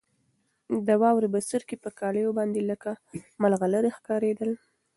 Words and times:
د 0.87 0.89
واورې 1.01 1.27
بڅرکي 1.33 1.77
په 1.83 1.89
کالیو 1.99 2.35
باندې 2.39 2.61
لکه 2.71 2.91
ملغلرې 3.41 3.91
ښکارېدل. 3.97 4.51